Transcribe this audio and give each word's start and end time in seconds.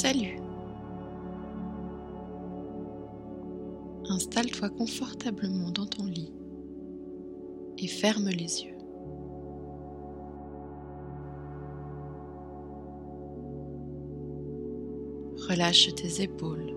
Salut 0.00 0.38
Installe-toi 4.08 4.68
confortablement 4.68 5.72
dans 5.72 5.86
ton 5.86 6.04
lit 6.04 6.32
et 7.78 7.88
ferme 7.88 8.28
les 8.28 8.62
yeux. 8.62 8.78
Relâche 15.48 15.92
tes 15.96 16.22
épaules. 16.22 16.76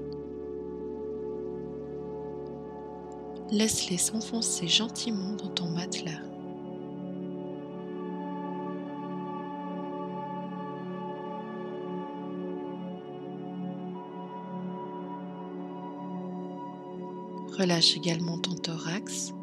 Laisse-les 3.52 3.99
s'enfoncer 3.99 4.68
gentiment 4.68 5.34
dans 5.34 5.49
ton 5.49 5.70
matelas. 5.70 6.30
Relâche 17.58 17.98
également 17.98 18.38
ton 18.38 18.55
thorax. 18.55 19.34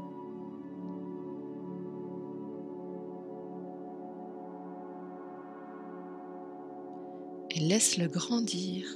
Et 7.51 7.61
laisse-le 7.61 8.09
grandir 8.09 8.87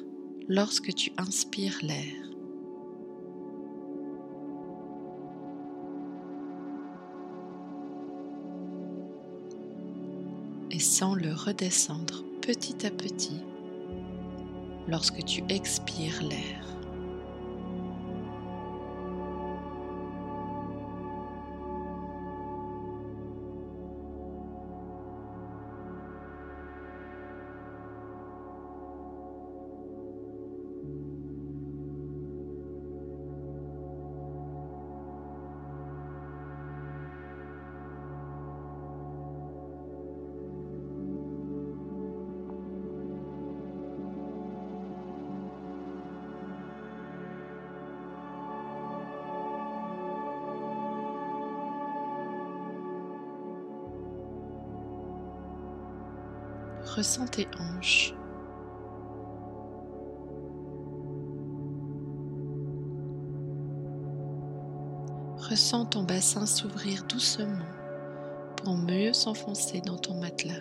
lorsque 0.49 0.95
tu 0.95 1.13
inspires 1.19 1.79
l'air. 1.83 2.31
Et 10.71 10.79
sens 10.79 11.17
le 11.17 11.35
redescendre 11.35 12.25
petit 12.41 12.87
à 12.87 12.91
petit 12.91 13.41
lorsque 14.89 15.23
tu 15.25 15.43
expires 15.49 16.23
l'air. 16.23 16.82
Ressens 56.97 57.25
tes 57.25 57.49
hanches. 57.59 58.15
Ressens 65.39 65.87
ton 65.87 66.03
bassin 66.03 66.45
s'ouvrir 66.45 67.05
doucement 67.05 67.65
pour 68.57 68.77
mieux 68.77 69.15
s'enfoncer 69.15 69.81
dans 69.81 69.97
ton 69.97 70.21
matelas. 70.21 70.53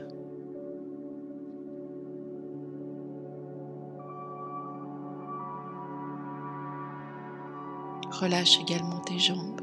Relâche 8.22 8.58
également 8.62 9.02
tes 9.02 9.20
jambes, 9.20 9.60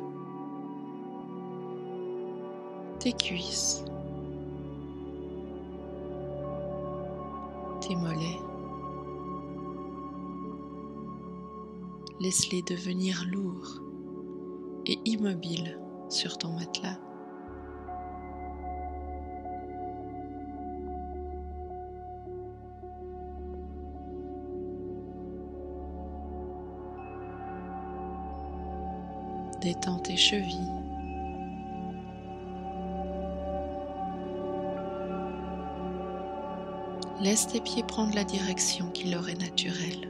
tes 2.98 3.12
cuisses, 3.12 3.84
tes 7.88 7.96
mollets. 7.96 8.38
Laisse-les 12.20 12.62
devenir 12.62 13.24
lourds 13.32 13.80
et 14.84 14.98
immobiles 15.06 15.80
sur 16.10 16.36
ton 16.36 16.52
matelas. 16.52 16.98
Détends 29.62 29.98
tes 30.00 30.16
chevilles. 30.16 30.87
Laisse 37.20 37.48
tes 37.48 37.60
pieds 37.60 37.82
prendre 37.82 38.14
la 38.14 38.22
direction 38.22 38.90
qui 38.90 39.10
leur 39.10 39.28
est 39.28 39.40
naturelle. 39.40 40.08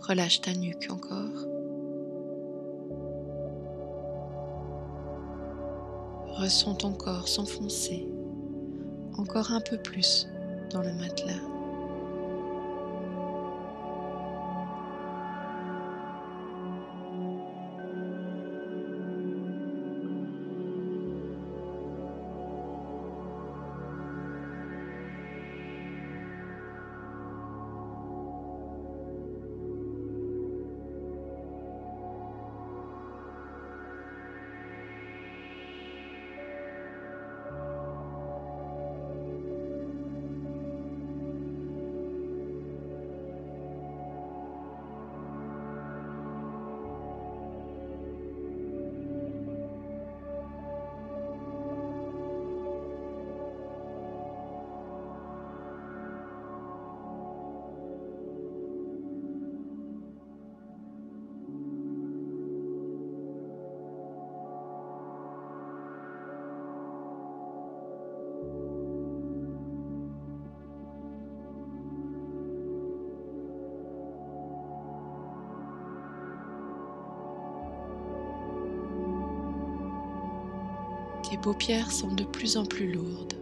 Relâche 0.00 0.40
ta 0.40 0.54
nuque 0.54 0.88
encore. 0.90 1.44
Ressens 6.38 6.76
ton 6.76 6.92
corps 6.92 7.28
s'enfoncer 7.28 8.08
encore 9.18 9.52
un 9.52 9.60
peu 9.60 9.76
plus 9.76 10.26
dans 10.70 10.80
le 10.80 10.94
matelas. 10.94 11.57
Tes 81.30 81.36
paupières 81.36 81.92
sont 81.92 82.14
de 82.14 82.24
plus 82.24 82.56
en 82.56 82.64
plus 82.64 82.90
lourdes. 82.90 83.34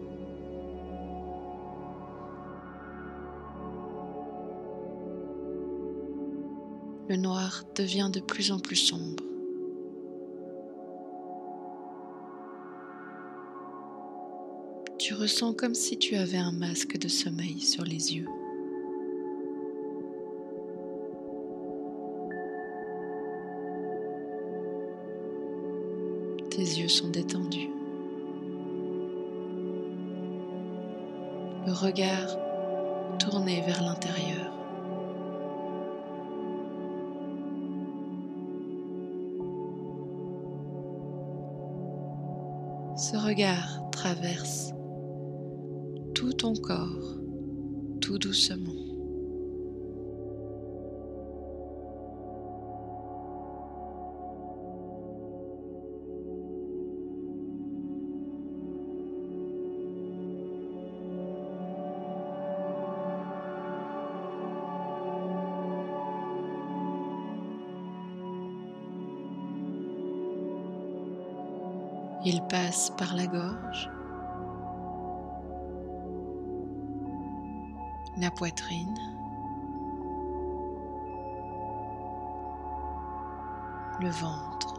Le 7.08 7.14
noir 7.14 7.62
devient 7.76 8.10
de 8.12 8.18
plus 8.18 8.50
en 8.50 8.58
plus 8.58 8.74
sombre. 8.74 9.22
Tu 14.98 15.14
ressens 15.14 15.52
comme 15.52 15.74
si 15.74 15.96
tu 15.96 16.16
avais 16.16 16.38
un 16.38 16.50
masque 16.50 16.98
de 16.98 17.06
sommeil 17.06 17.60
sur 17.60 17.84
les 17.84 18.16
yeux. 18.16 18.26
tes 26.56 26.62
yeux 26.62 26.88
sont 26.88 27.10
détendus. 27.10 27.68
Le 31.66 31.72
regard 31.72 32.38
tourné 33.18 33.60
vers 33.66 33.82
l'intérieur. 33.82 34.54
Ce 42.96 43.18
regard 43.18 43.90
traverse 43.90 44.72
tout 46.14 46.32
ton 46.32 46.54
corps 46.54 47.18
tout 48.00 48.18
doucement. 48.18 48.95
Il 72.28 72.42
passe 72.42 72.90
par 72.98 73.14
la 73.14 73.28
gorge, 73.28 73.88
la 78.16 78.32
poitrine, 78.32 78.98
le 84.00 84.10
ventre, 84.10 84.74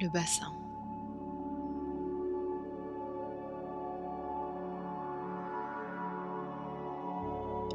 le 0.00 0.08
bassin. 0.08 0.54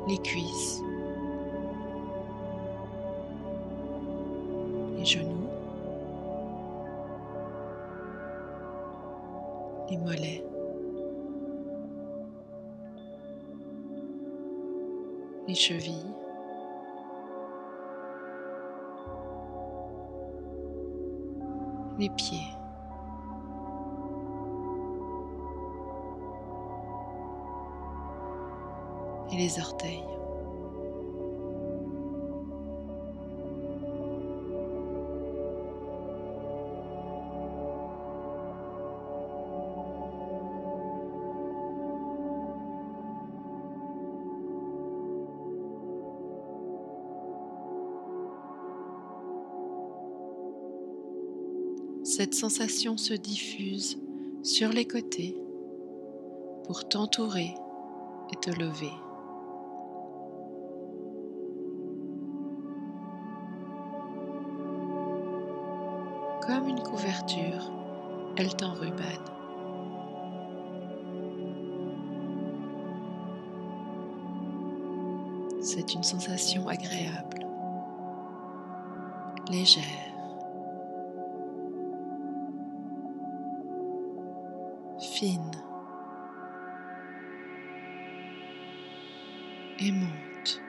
les 0.07 0.18
cuisses, 0.18 0.81
les 9.94 10.00
mollets, 10.00 10.44
les 15.48 15.54
chevilles, 15.54 16.13
les 22.00 22.10
pieds. 22.10 22.38
et 29.31 29.36
les 29.36 29.60
orteils. 29.60 30.22
Cette 52.15 52.36
sensation 52.36 52.95
se 52.95 53.15
diffuse 53.15 53.98
sur 54.44 54.69
les 54.69 54.86
côtés 54.86 55.36
pour 56.63 56.88
t'entourer 56.88 57.56
et 58.31 58.36
te 58.36 58.51
lever. 58.51 58.92
Comme 66.45 66.68
une 66.68 66.83
couverture, 66.83 67.71
elle 68.38 68.56
t'enrubane. 68.57 69.07
C'est 75.62 75.95
une 75.95 76.04
sensation 76.04 76.68
agréable, 76.68 77.48
légère. 79.50 80.12
Fine, 85.23 85.51
aimante. 89.79 90.59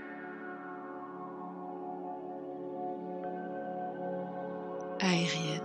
aérienne. 5.00 5.60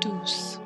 Douce. 0.00 0.58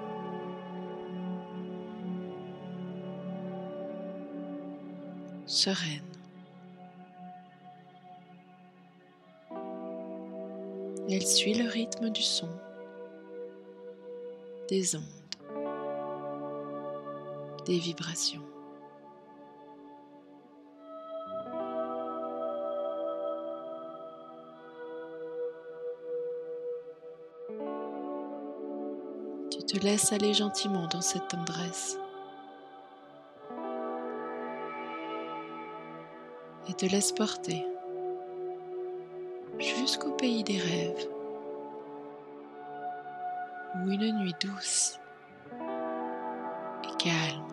Sereine. 5.47 6.10
Elle 11.13 11.27
suit 11.27 11.55
le 11.55 11.69
rythme 11.69 12.09
du 12.11 12.23
son, 12.23 12.49
des 14.69 14.95
ondes, 14.95 15.03
des 17.67 17.79
vibrations. 17.79 18.45
Tu 29.51 29.59
te 29.67 29.85
laisses 29.85 30.13
aller 30.13 30.33
gentiment 30.33 30.87
dans 30.87 31.01
cette 31.01 31.27
tendresse 31.27 31.99
et 36.69 36.75
te 36.75 36.87
laisse 36.87 37.11
porter 37.11 37.67
jusqu'au 40.01 40.17
pays 40.17 40.43
des 40.45 40.59
rêves, 40.59 41.09
où 43.75 43.91
une 43.91 44.19
nuit 44.19 44.35
douce 44.41 44.99
et 46.85 46.97
calme 47.03 47.47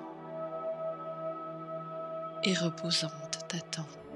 et 2.43 2.53
reposante 2.53 3.39
t'attend. 3.49 4.06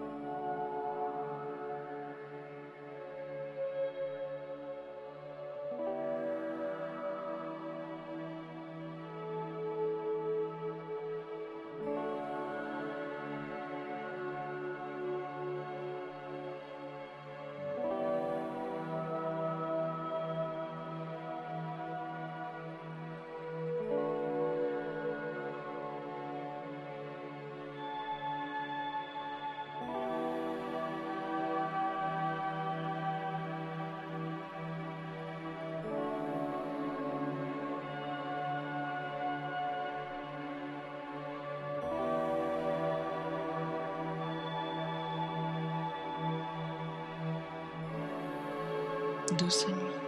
do 49.34 49.50
Senhor. 49.50 50.01